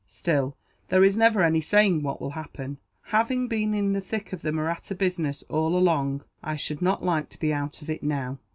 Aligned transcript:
Still, 0.07 0.57
there 0.87 1.03
is 1.03 1.15
never 1.15 1.43
any 1.43 1.61
saying 1.61 2.01
what 2.01 2.19
will 2.19 2.31
happen. 2.31 2.79
Having 3.13 3.49
been 3.49 3.75
in 3.75 3.93
the 3.93 4.01
thick 4.01 4.33
of 4.33 4.41
the 4.41 4.51
Mahratta 4.51 4.95
business, 4.97 5.43
all 5.47 5.77
along, 5.77 6.23
I 6.41 6.55
should 6.55 6.81
not 6.81 7.05
like 7.05 7.29
to 7.29 7.39
be 7.39 7.53
out 7.53 7.83
of 7.83 7.89
it, 7.91 8.01
now." 8.01 8.39